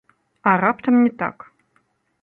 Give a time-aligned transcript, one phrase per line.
[0.51, 1.37] А раптам не так.